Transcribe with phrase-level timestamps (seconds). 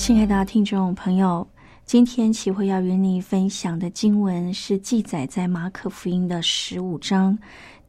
[0.00, 1.46] 亲爱的听众朋友。
[1.84, 7.38] 今天启慧要与你分享的经文是记载在马可福音的十五章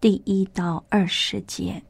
[0.01, 1.81] 第一到二十节。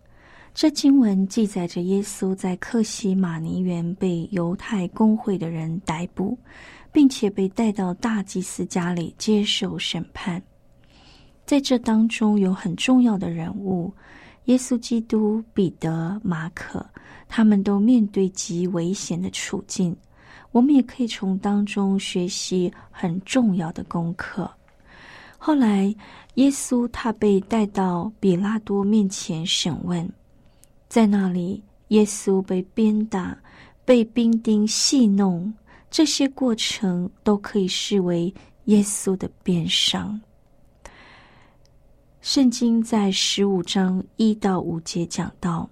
[0.54, 6.38] 这经文记载着耶稣在克西马尼园被犹太公会的人逮捕，
[6.92, 10.40] 并且被带到大祭司家里接受审判。
[11.48, 13.92] 在这当中有很重要的人物：
[14.46, 16.86] 耶稣基督、彼得、马可，
[17.28, 19.98] 他们都面对极危险的处境。
[20.52, 24.50] 我们也可以从当中学习很重要的功课。
[25.38, 25.94] 后来，
[26.36, 30.08] 耶稣他被带到比拉多面前审问，
[30.88, 33.38] 在那里，耶稣被鞭打、
[33.86, 35.52] 被兵丁戏弄，
[35.90, 38.34] 这些过程都可以视为
[38.66, 40.20] 耶稣的鞭伤。
[42.22, 45.68] 圣经在十五章一到五节讲到。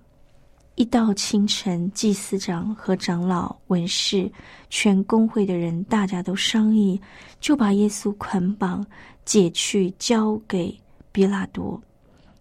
[0.80, 4.32] 一到清晨，祭司长和长老、文士、
[4.70, 6.98] 全公会的人，大家都商议，
[7.42, 8.86] 就把耶稣捆绑，
[9.26, 10.74] 解去，交给
[11.12, 11.78] 比拉多。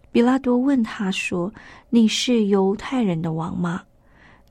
[0.09, 1.53] 比拉多问他说
[1.91, 3.83] ：“你是犹太人的王吗？”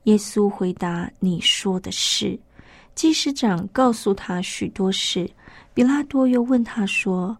[0.05, 2.39] 耶稣回答：“你说的是。”
[2.93, 5.27] 祭司长告诉他许多事。
[5.73, 7.35] 比拉多又问他说：“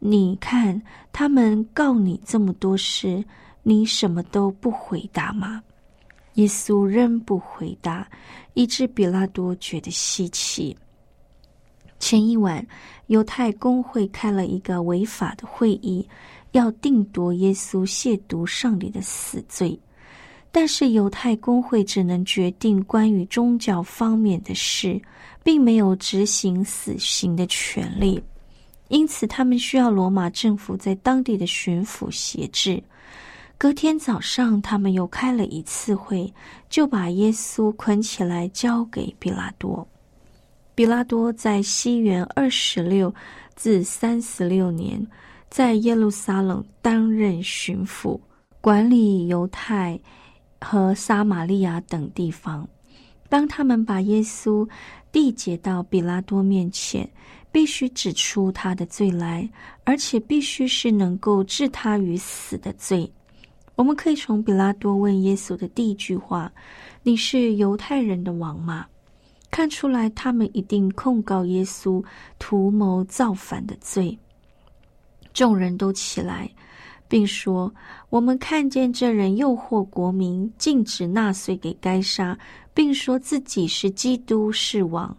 [0.00, 0.80] 你看
[1.12, 3.22] 他们告你这么多事，
[3.62, 5.62] 你什么都不回答吗？”
[6.34, 8.08] 耶稣仍不回答，
[8.54, 10.76] 以致比拉多觉得稀奇。
[11.98, 12.66] 前一晚，
[13.08, 16.08] 犹太公会开了一个违法的会议，
[16.52, 19.78] 要定夺耶稣亵渎上帝的死罪。
[20.52, 25.00] 但是犹太公会只能决定关于宗教方面的事，
[25.44, 28.20] 并没有执行死刑的权利。
[28.88, 32.82] 因此，他们需要罗马政府在当地的巡抚协制。
[33.62, 36.32] 隔天早上，他们又开了一次会，
[36.70, 39.86] 就把耶稣捆起来交给比拉多。
[40.74, 43.14] 比拉多在西元二十六
[43.56, 45.06] 至三十六年，
[45.50, 48.18] 在耶路撒冷担任巡抚，
[48.62, 50.00] 管理犹太
[50.58, 52.66] 和撒玛利亚等地方。
[53.28, 54.66] 当他们把耶稣
[55.12, 57.06] 递解到比拉多面前，
[57.52, 59.46] 必须指出他的罪来，
[59.84, 63.12] 而且必须是能够置他于死的罪。
[63.80, 66.52] 我们可以从比拉多问耶稣的第一句话
[67.02, 68.84] ：“你是犹太人的王吗？”
[69.50, 72.04] 看出来，他们一定控告耶稣
[72.38, 74.18] 图谋造反的罪。
[75.32, 76.46] 众人都起来，
[77.08, 77.74] 并说
[78.10, 82.38] ：“我们看见这人诱惑国民，禁止纳税给该杀，
[82.74, 85.16] 并说自己是基督是王。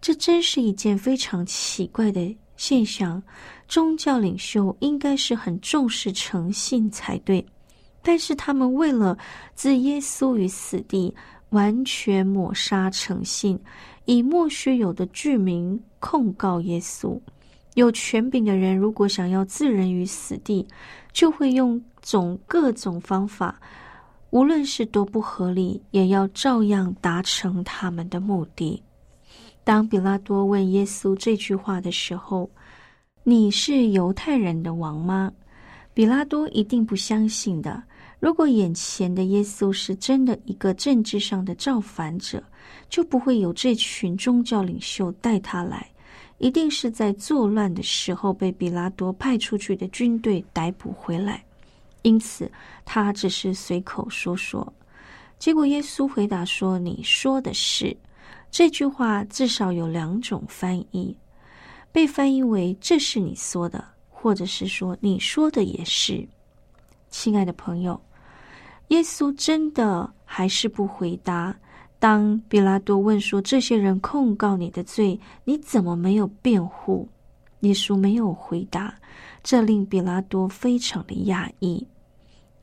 [0.00, 3.22] 这真是一件非常奇怪的现象。
[3.68, 7.46] 宗教领袖应该是很重视诚信才对。”
[8.08, 9.18] 但是他们为了
[9.54, 11.14] 置耶稣于死地，
[11.50, 13.60] 完全抹杀诚信，
[14.06, 17.20] 以莫须有的剧名控告耶稣。
[17.74, 20.66] 有权柄的人如果想要置人于死地，
[21.12, 23.60] 就会用种各种方法，
[24.30, 28.82] 无论是多不合理，也要照样达成他们的目的。
[29.64, 32.48] 当比拉多问耶稣这句话的时候
[33.22, 35.30] ：“你是犹太人的王吗？”
[35.98, 37.82] 比拉多一定不相信的。
[38.20, 42.40] 如果眼前的耶稣是真的一个政治上的造反者，
[42.88, 45.90] 就不会有这群宗教领袖带他来，
[46.38, 51.44] 一定是在作乱的时候被比拉多派出去的军队逮捕回来。
[52.02, 52.48] 因此，
[52.84, 54.72] 他只是随口说说。
[55.36, 57.96] 结果，耶稣回答说：“你说的是。”
[58.52, 61.16] 这句话至少有两种翻译，
[61.90, 63.84] 被翻译为“这是你说的”，
[64.20, 66.26] 或者是说你说的也是。
[67.08, 67.98] 亲爱的朋友，
[68.88, 71.56] 耶稣真的还是不回答。
[72.00, 77.08] 当比拉多问说：“这些人控告你的罪，你怎么没有辩护？”
[77.60, 78.94] 耶稣没有回答，
[79.42, 81.86] 这令比拉多非常的讶异。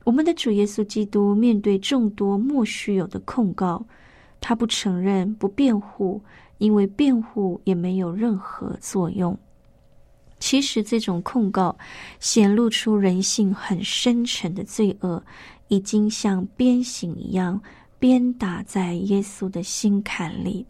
[0.04, 3.84] 我们的主耶稣基督面对众多莫须有的控告，
[4.40, 6.22] 他不承认、不辩护，
[6.58, 9.36] 因为辩护也没有任何作用。
[10.46, 11.76] 其实，这种控告
[12.20, 15.20] 显露出人性很深沉的罪恶，
[15.66, 17.60] 已经像鞭刑一样。
[17.98, 20.64] 鞭打在耶稣的心坎里。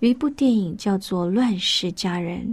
[0.00, 2.46] 有一部电影叫做《乱世佳人》，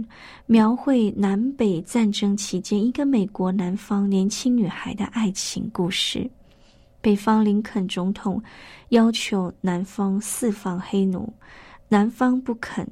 [0.46, 6.30] 描绘南北战争期间一个美国南方年轻女孩的爱情故事。
[7.02, 8.42] 北方林肯总统
[8.88, 11.30] 要求南方释放黑奴，
[11.88, 12.88] 南方不肯，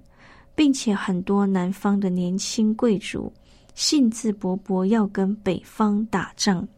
[0.60, 3.32] 并且很多南方的年轻贵族
[3.74, 6.68] 兴致勃勃要跟北方打仗。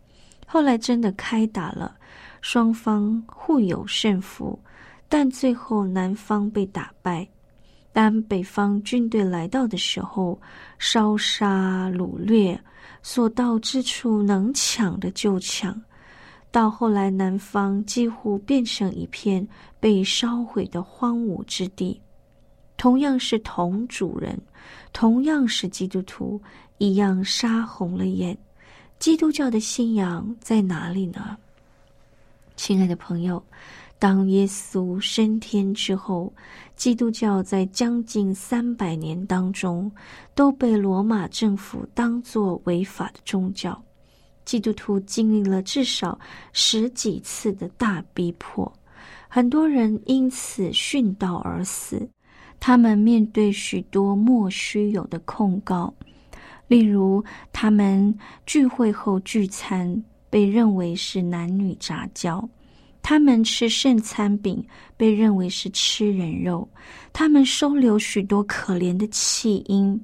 [0.46, 1.96] 后来真的开打了。
[2.40, 4.56] 双方互有胜负，
[5.08, 7.26] 但最后南方被打败。
[7.93, 10.40] 当北方军队来到的时候，
[10.79, 12.56] 烧杀掳掠，
[13.02, 15.76] 所到之处能抢的就抢。
[16.52, 19.44] 到后来，南方几乎变成一片
[19.81, 22.00] 被烧毁的荒芜之地。
[22.82, 24.37] 同样是同主人，
[24.93, 26.43] 同样是基督徒，
[26.79, 28.37] 一样杀红了眼。
[28.99, 31.38] 基督教的信仰在哪里呢？
[32.56, 33.40] 亲爱的朋友，
[34.00, 36.32] 当耶稣升天之后，
[36.75, 39.88] 基督教在将近三百年当中
[40.34, 43.81] 都被罗马政府当作违法的宗教。
[44.44, 46.19] 基督徒经历了至少
[46.52, 48.73] 十几次的大逼迫，
[49.29, 52.08] 很多人因此殉道而死。
[52.64, 55.93] 他们面对许多莫须有的控告，
[56.69, 57.23] 例如
[57.53, 58.17] 他们
[58.47, 60.00] 聚会后聚餐。
[60.31, 62.49] 被认为是男女杂交，
[63.03, 64.64] 他们吃圣餐饼，
[64.97, 66.67] 被认为是吃人肉，
[67.12, 70.00] 他们收留许多可怜的弃婴，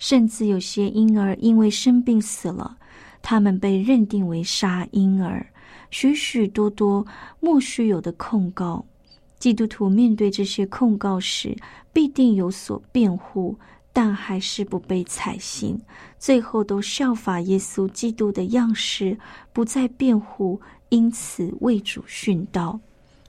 [0.00, 2.76] 甚至有些婴儿因为生病死了，
[3.22, 5.46] 他们被认定为杀婴儿，
[5.90, 7.06] 许许多多
[7.38, 8.84] 莫须有的控告。
[9.42, 11.52] 基督徒面对这些控告时，
[11.92, 13.58] 必定有所辩护。
[13.92, 15.76] 但还是不被采信，
[16.16, 19.18] 最后都效法耶稣基督的样式，
[19.52, 20.60] 不再辩护，
[20.90, 22.78] 因此为主殉道。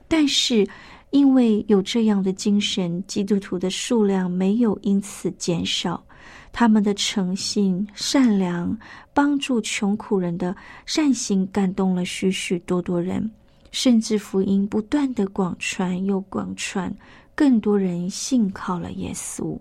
[0.06, 0.66] 但是，
[1.10, 6.02] 因为有这样的精神，基督徒的数量没有因此减少，
[6.50, 8.74] 他们的诚信、善良、
[9.12, 10.56] 帮助穷苦人的
[10.86, 13.30] 善行，感动了许许多多人，
[13.74, 16.94] 甚至福音不断的广传又广传，
[17.34, 19.58] 更多人信靠了耶稣。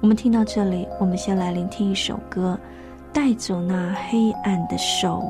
[0.00, 2.58] 我们听到这里，我们先来聆听一首歌，
[3.14, 5.20] 《带走那黑暗的手》。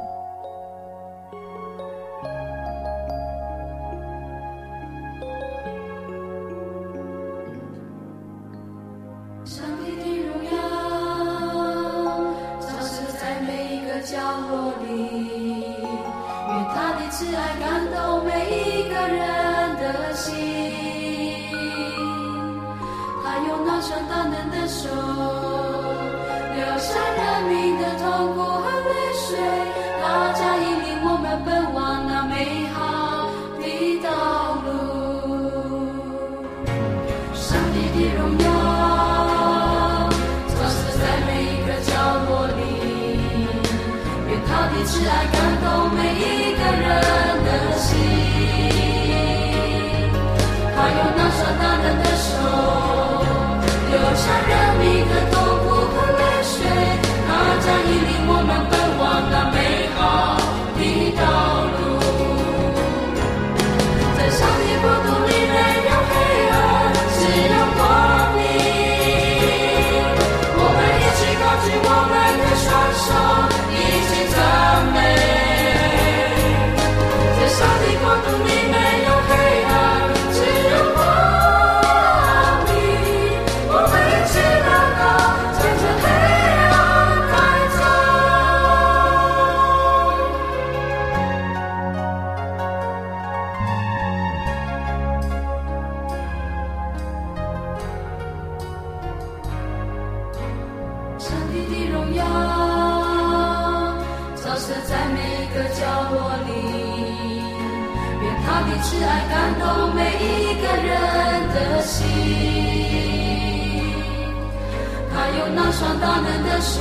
[115.54, 116.80] 那双大能的手。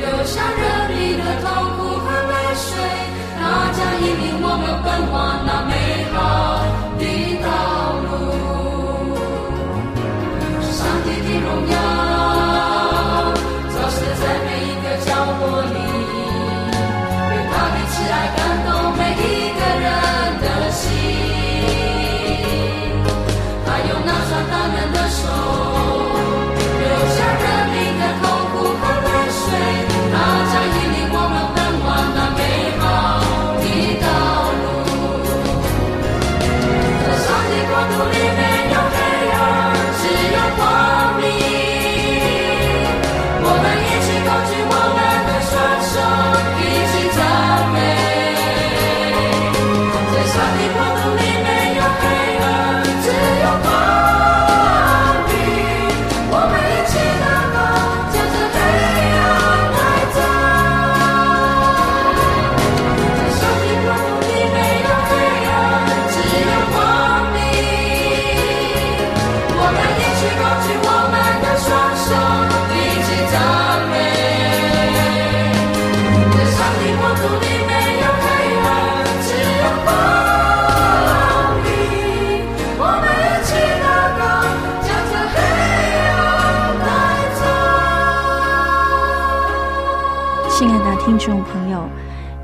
[0.00, 0.62] 留下热
[0.94, 2.70] 力的痛苦和泪水，
[3.38, 3.42] 它
[3.76, 5.59] 将引领我们奔往那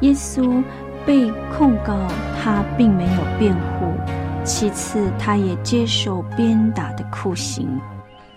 [0.06, 0.62] 耶稣
[1.04, 1.98] 被控告，
[2.40, 3.92] 他并没有辩护；
[4.44, 7.68] 其次，他也接受鞭打的酷刑。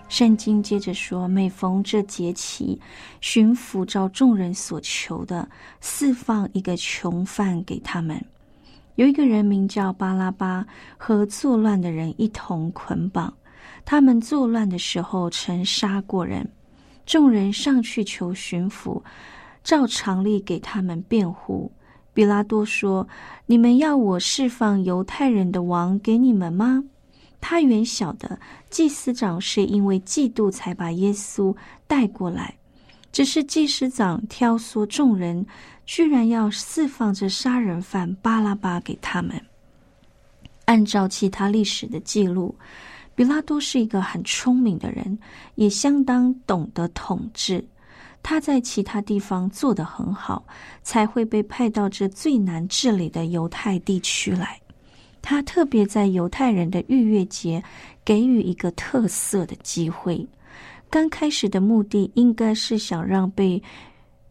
[0.08, 2.76] 圣经接着说：每逢这节期，
[3.20, 5.48] 巡抚照众人所求的，
[5.80, 8.20] 释放一个囚犯给他们。
[8.96, 10.66] 有一个人名叫巴拉巴，
[10.98, 13.32] 和作乱的人一同捆绑。
[13.84, 16.44] 他们作乱的时候，曾杀过人。
[17.06, 19.00] 众人上去求巡抚，
[19.62, 21.70] 照常例给他们辩护。
[22.12, 23.06] 比拉多说
[23.46, 26.84] ：“你们要我释放犹太人的王给你们吗？”
[27.40, 28.38] 他原晓得
[28.68, 31.54] 祭司长是因为嫉妒才把耶稣
[31.86, 32.54] 带过来，
[33.12, 35.46] 只是祭司长挑唆众人，
[35.86, 39.40] 居然要释放这杀人犯巴拉巴给他们。
[40.66, 42.54] 按照其他历史的记录，
[43.14, 45.18] 比拉多是一个很聪明的人，
[45.54, 47.64] 也相当懂得统治。
[48.22, 50.44] 他在其他地方做得很好，
[50.82, 54.60] 才会被派到这最难治理的犹太地区来。
[55.22, 57.62] 他特别在犹太人的逾越节
[58.04, 60.26] 给予一个特色的机会。
[60.88, 63.62] 刚开始的目的应该是想让被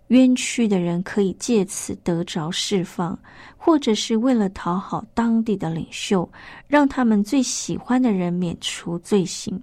[0.08, 3.17] 冤屈的人可以借此得着释放，
[3.55, 6.27] 或者是为了讨好当地的领袖，
[6.67, 9.62] 让他们最喜欢的人免除罪行。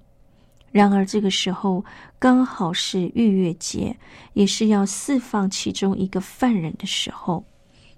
[0.76, 1.82] 然而这个时候
[2.18, 3.96] 刚好是逾越节，
[4.34, 7.42] 也是要释放其中一个犯人的时候。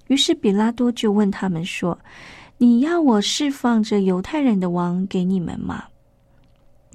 [0.06, 1.98] 于是比拉多就问他们说
[2.56, 5.86] ：“你要我释放这犹太人的王给你们吗？”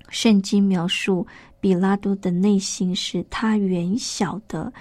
[0.07, 1.27] 圣经描述
[1.59, 4.71] 比拉多的内心是他原晓得，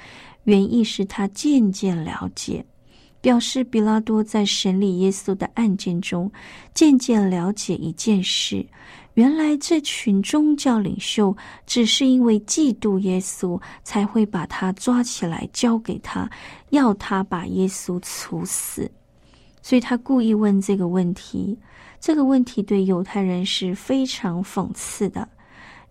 [0.45, 2.65] 原意是他渐渐了解，
[3.21, 6.31] 表示比拉多在审理耶稣的案件中
[6.73, 8.65] 渐渐了解一件事。
[9.15, 16.31] 原来这群宗教领袖只是因为嫉妒耶稣，才会把他抓起来交给他，
[16.71, 18.91] 要他把耶稣处死。
[19.61, 21.59] 所以他故意问这个问题。
[22.01, 25.29] 这个问题对犹太人是非常讽刺的，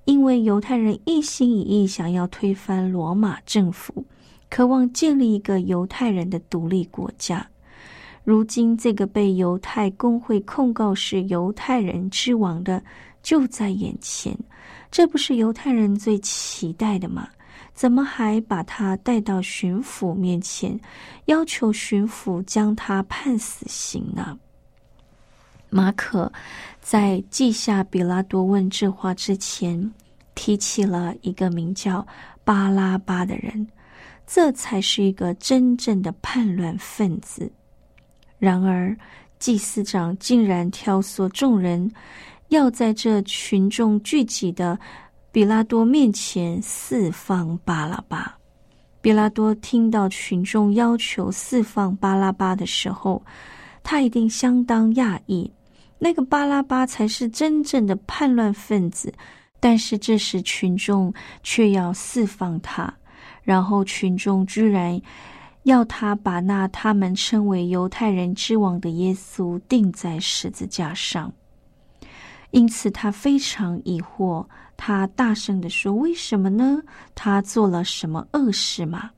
[0.06, 4.04] 因为犹太人一心一意想要推翻罗马政府，
[4.50, 7.48] 渴望建立一个犹太人的独立国家。
[8.24, 12.84] 如今，这个被犹太公会控告是犹太人之王的。
[13.22, 14.38] 就在眼前，
[14.90, 17.28] 这不是犹太人最期待的吗？
[17.74, 20.80] 怎么还把他带到巡抚面前，
[21.26, 24.38] 要求巡抚将他判死刑呢？
[25.70, 26.32] 马可
[26.82, 29.92] 在记下比拉多问这话之前，
[30.36, 32.06] 提起了一个名叫
[32.44, 33.66] 巴拉巴的人，
[34.28, 37.50] 这才是一个真正的叛乱分子。
[38.38, 38.96] 然而，
[39.40, 41.90] 祭司长竟然挑唆众人。
[42.52, 44.78] 要在这群众聚集的
[45.32, 48.38] 比拉多面前释放巴拉巴。
[49.00, 53.24] 比拉多听到群众要求释放巴拉巴的时候，
[53.82, 55.50] 他一定相当讶异。
[55.98, 59.14] 那个巴拉巴才是真正的叛乱分子，
[59.62, 62.94] 但是这时群众却要释放他，
[63.44, 65.02] 然后群众居然
[65.64, 71.32] 要他把那他们称为犹太人之王的耶稣钉在十字架上。
[72.52, 74.46] 因此，他非常疑惑。
[74.78, 76.82] 他大声的说：“为什么呢？
[77.14, 79.12] 他做了什么恶事吗？”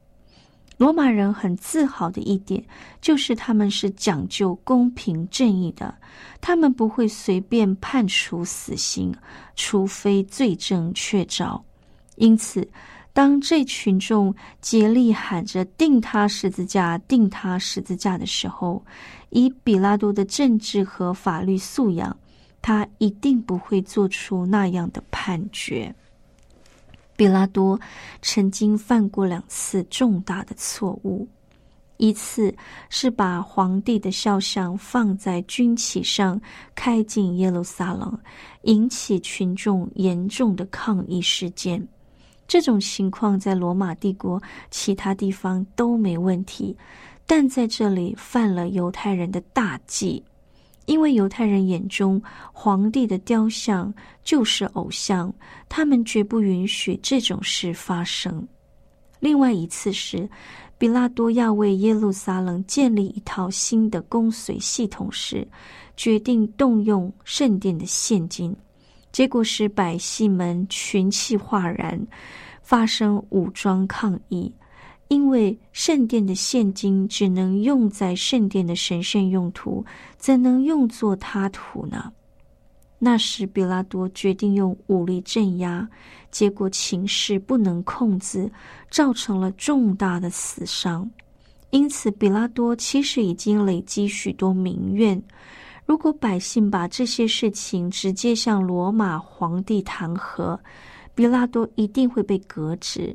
[0.78, 2.62] 罗马人很自豪的一点，
[3.00, 5.96] 就是他们是讲究公平正义的，
[6.42, 9.14] 他们不会随便判处死刑，
[9.56, 11.62] 除非罪证确凿。
[12.16, 12.68] 因此，
[13.14, 18.84] 当这群众竭力喊着“定他十字架，定他十字架”的时候，
[19.30, 22.18] 以比拉多的政治和法律素养，
[22.64, 25.94] 他一定不会做出那样的判决。
[27.16, 27.80] 比拉多
[28.24, 31.28] 曾经犯过两次重大的错误，
[31.98, 32.54] 一次
[32.90, 36.42] 是把皇帝的肖像放在军旗上
[36.74, 38.18] 开进耶路撒冷，
[38.64, 41.88] 引起群众严重的抗议事件。
[42.48, 44.42] 这种情况在罗马帝国
[44.72, 46.76] 其他地方都没问题，
[47.28, 50.24] 但在这里犯了犹太人的大忌。
[50.86, 52.22] 因为犹太人眼中
[52.52, 55.34] 皇帝的雕像就是偶像，
[55.70, 58.46] 他们绝不允许这种事发生。
[59.20, 60.30] 另外一次是，
[60.78, 65.48] 比拉多要为耶路撒冷建立一套新的公随系统时，
[65.96, 68.54] 决定动用圣殿的现金，
[69.12, 72.06] 结果使百姓们群起哗然，
[72.62, 74.54] 发生武装抗议。
[75.10, 79.86] 因为圣殿的现金只能用在圣殿的神圣用途，
[80.18, 82.12] 怎能用作他途呢？
[82.98, 85.88] 那时，比拉多决定用武力镇压，
[86.32, 88.50] 结果情势不能控制，
[88.90, 91.10] 造成了重大的死伤。
[91.72, 95.22] 因此，比拉多其实已经累积许多民怨。
[95.86, 100.58] 如果百姓把这些事情直接向罗马皇帝弹劾，
[101.14, 103.14] 比拉多一定会被革职。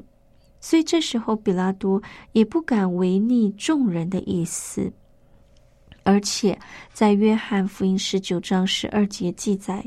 [0.61, 4.93] 所以这时候，比拉多也不敢违逆众人的意思，
[6.03, 6.59] 而且
[6.93, 9.85] 在约翰福音十九章十二节记载，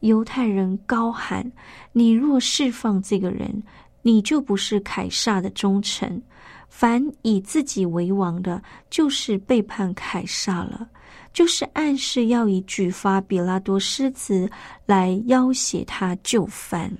[0.00, 1.50] 犹太人高喊
[1.92, 3.62] ：“你若释放这个人，
[4.02, 6.20] 你就不是凯撒的忠臣；
[6.68, 10.88] 凡以自己为王的，就是背叛凯撒了。”
[11.30, 14.50] 就是暗示要以举发比拉多诗词
[14.86, 16.90] 来要挟他就范。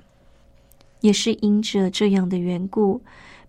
[1.01, 3.01] 也是因着这样的缘故，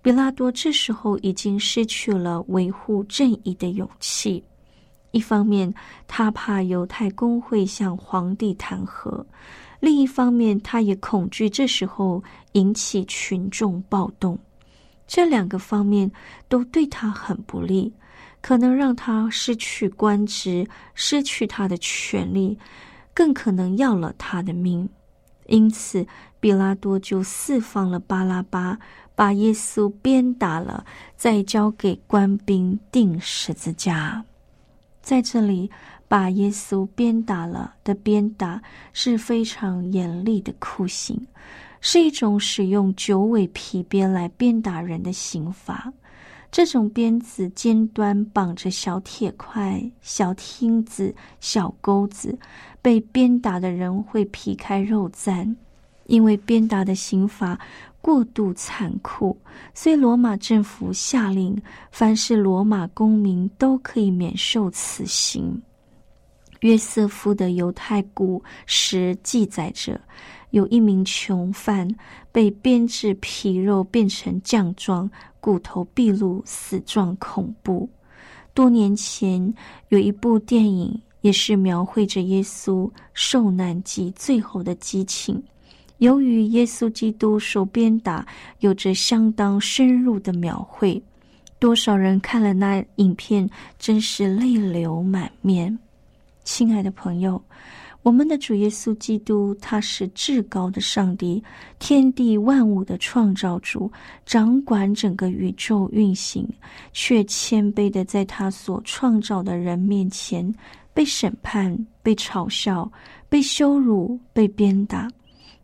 [0.02, 4.44] 比拉多这时候已经失去了维护正义的勇气。
[5.12, 5.74] 一方面，
[6.08, 9.26] 他怕犹太公会向皇帝弹劾；
[9.80, 14.38] 另一方面，他也恐惧这时候引起群众暴动。
[15.08, 16.12] 这两个方面
[16.48, 17.92] 都对他很不利，
[18.42, 22.56] 可能让他失去官职，失去他的权利，
[23.12, 24.88] 更可能要了他的命。
[25.48, 26.06] 因此。
[26.40, 28.80] 比拉多就释放了巴拉巴，
[29.16, 30.86] 把耶稣鞭打了，
[31.18, 34.24] 再交给官兵钉十字架。
[35.02, 35.70] 在这里，
[36.08, 38.62] 把耶稣鞭打了的鞭打
[38.94, 41.28] 是非常严厉的酷刑，
[41.82, 45.92] 是一种使用九尾皮鞭来鞭打人的刑罚。
[46.52, 52.38] 这种鞭子尖端绑着小铁块、小钉子、小钩子，
[52.82, 55.56] 被鞭打的人会皮开肉绽。
[56.10, 57.58] 因为鞭打的刑罚
[58.02, 59.38] 过度残酷，
[59.74, 61.56] 所以罗马政府下令，
[61.92, 65.62] 凡是罗马公民都可以免受此刑。
[66.62, 70.00] 约瑟夫的犹太古史记载着，
[70.50, 71.88] 有一名囚犯
[72.32, 77.90] 被编制皮肉变成酱状，骨头毕露，死状恐怖。
[78.54, 79.54] 多年前
[79.88, 85.42] 有一部电影，也是描绘着耶稣受难及最后的激情。
[86.00, 88.26] 由于耶稣基督受鞭打
[88.60, 91.02] 有着相当深入的描绘，
[91.60, 95.78] 多少人看了那影片，真是泪流满面。
[96.46, 97.42] 亲爱的朋友，
[98.02, 101.44] 我们的主耶稣基督，他是至高的上帝，
[101.80, 103.92] 天地万物的创造主，
[104.26, 106.48] 掌管整个宇宙运行，
[106.94, 110.50] 却谦卑的在他所创造的人面前
[110.94, 112.90] 被审判、被嘲笑、
[113.28, 115.10] 被羞辱、被鞭打。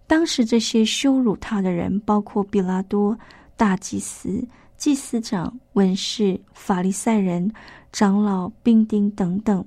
[0.07, 3.17] 当时这些羞辱他的人，包括比拉多、
[3.57, 4.45] 大祭司、
[4.77, 7.51] 祭司长、文士、法利赛人、
[7.91, 9.65] 长老、兵丁等等。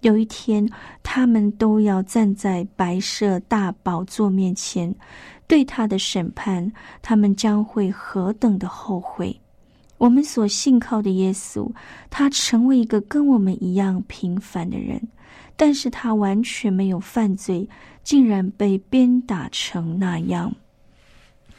[0.00, 0.68] 有一天，
[1.02, 4.94] 他们都要站在白色大宝座面前，
[5.46, 6.70] 对他的审判，
[7.02, 9.38] 他们将会何等的后悔！
[9.98, 11.68] 我们所信靠的耶稣，
[12.08, 15.02] 他成为一个跟我们一样平凡的人。
[15.56, 17.68] 但是他完全没有犯罪，
[18.08, 20.50] 竟然被鞭打成那样。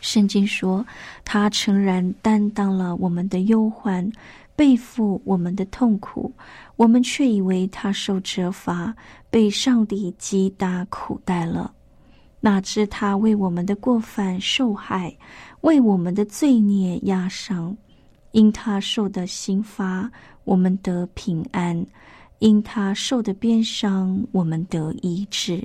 [0.01, 0.83] 圣经说，
[1.23, 4.11] 他诚然担当了我们的忧患，
[4.55, 6.33] 背负我们的痛苦，
[6.75, 8.95] 我们却以为他受责罚，
[9.29, 11.71] 被上帝击打苦待了。
[12.39, 15.15] 哪知他为我们的过犯受害，
[15.61, 17.77] 为我们的罪孽压伤。
[18.31, 20.11] 因他受的刑罚，
[20.45, 21.79] 我们得平安；
[22.39, 25.63] 因他受的鞭伤，我们得医治。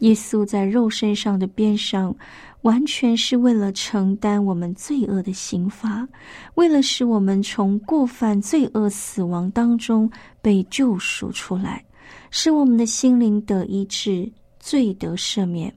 [0.00, 2.14] 耶稣在肉身上的鞭伤，
[2.62, 6.06] 完全是为了承担我们罪恶的刑罚，
[6.54, 11.84] 为了使我们从过犯、罪恶、死亡当中被救赎出来，
[12.30, 15.72] 使我们的心灵得医治，罪得赦免。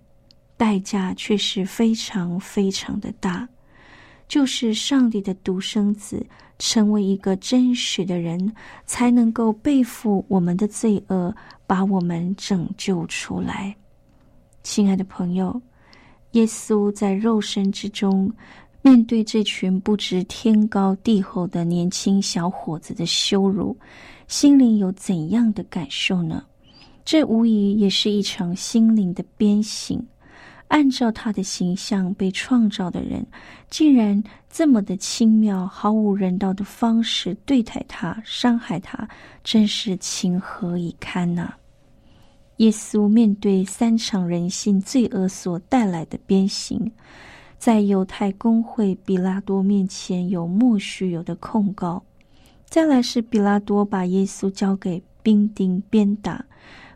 [0.55, 3.49] 代价却是非常非常的大，
[4.27, 6.23] 就是上帝的独生子
[6.59, 8.53] 成为一个真实的人，
[8.85, 13.75] 才能够背负我们的罪恶，把我们拯救出来。
[14.63, 15.61] 亲爱的朋友，
[16.31, 18.31] 耶稣在肉身之中，
[18.81, 23.75] 面对这群不知天高地厚的年轻小伙子的羞辱，
[24.27, 26.43] 心灵有怎样的感受呢？
[27.03, 30.05] 这无疑也是一场心灵的鞭刑。
[30.67, 33.25] 按照他的形象被创造的人，
[33.69, 39.05] 竟然这么的轻妙、毫无人道的方式对待他、伤害他，
[39.43, 41.53] 真是情何以堪呐！
[42.61, 46.91] 耶稣面对三场人性罪恶所带来的鞭刑，
[47.57, 52.03] 在犹太公会比拉多面前有莫须有的控告，
[52.65, 56.45] 再来是比拉多把耶稣交给兵丁鞭打，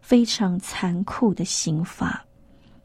[0.03, 2.23] 非常残酷的刑罚。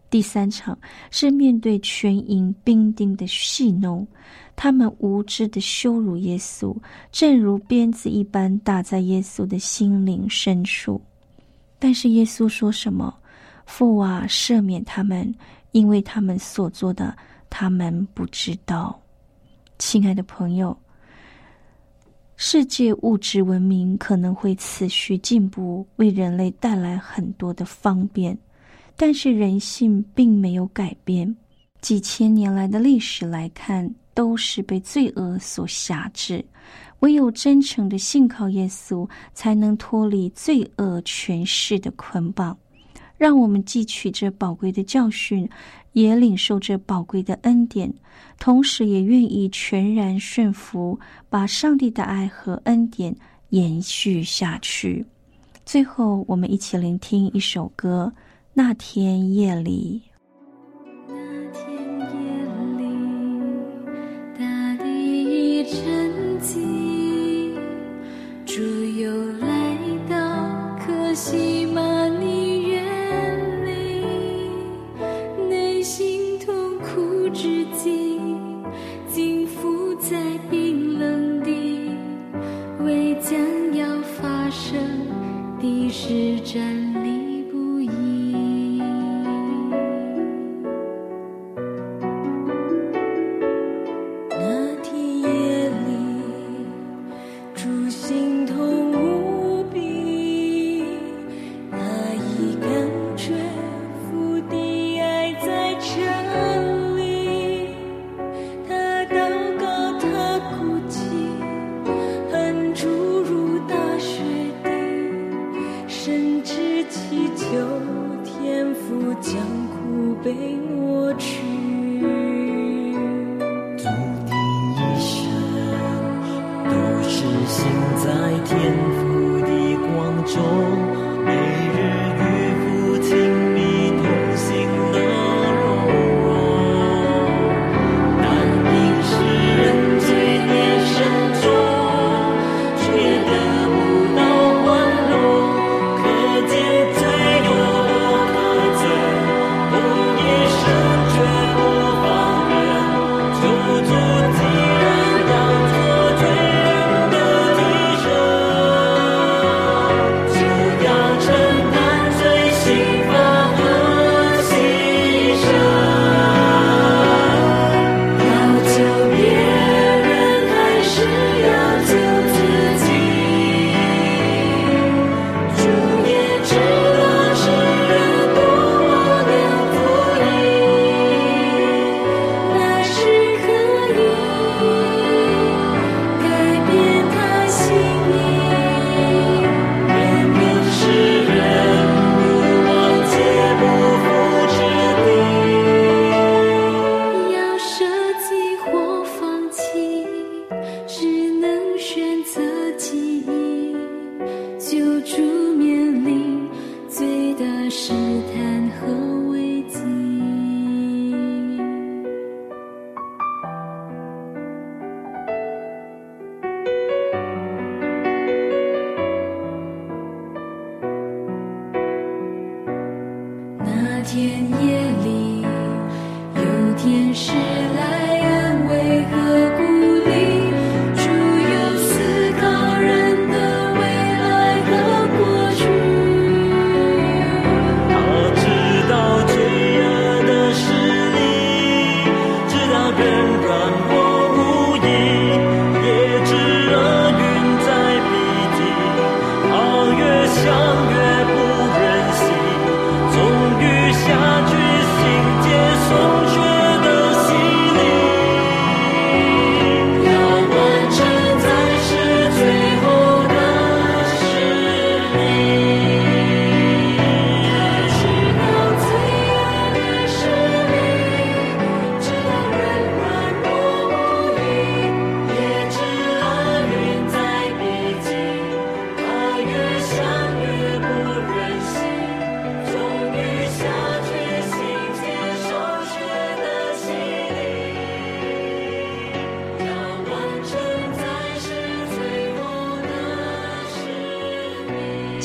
[0.08, 0.76] 第三场
[1.10, 4.08] 是面对全营兵丁的戏弄，
[4.56, 6.74] 他们无知的羞辱耶稣，
[7.12, 10.98] 正如鞭子一般打在耶稣的心灵深处。
[11.80, 13.12] 但是耶稣说什么？
[13.66, 15.34] 父啊，赦免他们，
[15.72, 17.16] 因为他们所做的，
[17.48, 19.00] 他们不知道。
[19.78, 20.76] 亲爱的朋友，
[22.36, 28.36] 世界物质文明可能会持续进步，为人类带来很多的方便。
[28.96, 31.34] 但是人性并没有改变，
[31.80, 36.44] 几千年来的历史来看，都是被罪恶所辖制。
[37.00, 42.56] 唯有真诚的信靠耶稣，才能脱离罪恶权势的捆绑。
[43.16, 45.48] 让我们汲取这宝贵的教训，
[45.92, 47.92] 也领受这宝贵的恩典，
[48.38, 53.14] 同时也愿意全然顺服，把上帝的爱和恩典
[53.50, 55.04] 延续下去。
[55.64, 58.12] 最后，我们一起聆听一首歌。
[58.52, 60.02] 那天夜里。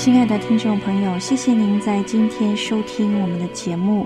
[0.06, 4.06] 亲爱的听众朋友，谢谢您在今天收听我们的节目。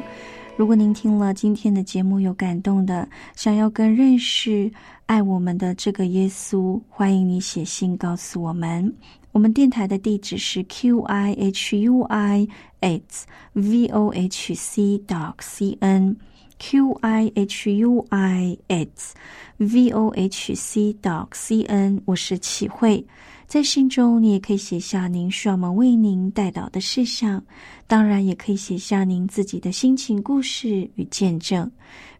[0.56, 4.72] 如果您听了今天的节目有感动的，想要更认识
[5.08, 8.96] 爱我们的这个耶稣，欢迎你写信告诉我们。
[9.34, 12.48] 我们电台的地址是 q i h u i
[12.80, 16.16] a t v o h c dot c n
[16.60, 19.02] q i h u i a t
[19.58, 22.02] v o h c dot c n。
[22.06, 23.06] 我是启慧。
[23.50, 27.44] 在信中，你也可以写下您需要我们为您带导的事项，
[27.88, 31.70] 当然也可以写下您自己的心情、故事与见证。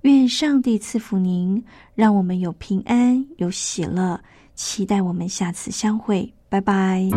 [0.02, 1.64] 愿上帝赐福您，
[1.94, 4.20] 让我们有平安、有喜乐。
[4.56, 7.08] 期待我们下次相会，拜拜。